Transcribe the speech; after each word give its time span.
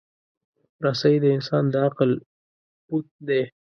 رسۍ 0.85 1.15
د 1.23 1.25
انسان 1.35 1.63
د 1.73 1.75
عقل 1.85 2.11
پُت 2.87 3.05
دی. 3.27 3.41